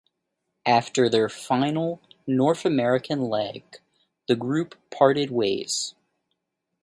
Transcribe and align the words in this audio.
After 0.65 1.09
their 1.09 1.29
final 1.29 2.01
North 2.25 2.65
American 2.65 3.29
leg, 3.29 3.63
the 4.27 4.35
group 4.35 4.73
parted 4.89 5.29
ways. 5.29 5.93